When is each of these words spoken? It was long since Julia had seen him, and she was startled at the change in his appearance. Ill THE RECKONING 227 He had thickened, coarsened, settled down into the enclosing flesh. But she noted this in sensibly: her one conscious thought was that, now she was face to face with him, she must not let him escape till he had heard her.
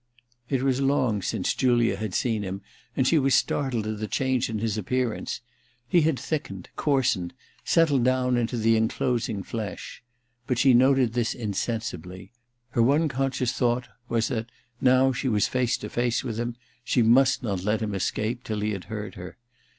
It 0.49 0.63
was 0.63 0.81
long 0.81 1.21
since 1.21 1.53
Julia 1.53 1.95
had 1.95 2.15
seen 2.15 2.41
him, 2.41 2.61
and 2.97 3.07
she 3.07 3.19
was 3.19 3.35
startled 3.35 3.85
at 3.85 3.99
the 3.99 4.07
change 4.07 4.49
in 4.49 4.57
his 4.57 4.75
appearance. 4.75 5.41
Ill 5.91 6.01
THE 6.01 6.07
RECKONING 6.09 6.15
227 6.17 6.53
He 6.57 6.61
had 6.65 6.71
thickened, 6.73 6.75
coarsened, 6.75 7.33
settled 7.63 8.03
down 8.03 8.35
into 8.35 8.57
the 8.57 8.75
enclosing 8.75 9.43
flesh. 9.43 10.01
But 10.47 10.57
she 10.57 10.73
noted 10.73 11.13
this 11.13 11.35
in 11.35 11.53
sensibly: 11.53 12.31
her 12.71 12.81
one 12.81 13.09
conscious 13.09 13.53
thought 13.53 13.89
was 14.09 14.29
that, 14.29 14.47
now 14.81 15.11
she 15.11 15.27
was 15.27 15.47
face 15.47 15.77
to 15.77 15.87
face 15.87 16.23
with 16.23 16.39
him, 16.39 16.55
she 16.83 17.03
must 17.03 17.43
not 17.43 17.63
let 17.63 17.79
him 17.83 17.93
escape 17.93 18.43
till 18.43 18.61
he 18.61 18.71
had 18.71 18.85
heard 18.85 19.13
her. 19.13 19.37